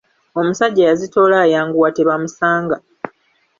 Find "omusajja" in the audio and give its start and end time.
0.39-0.83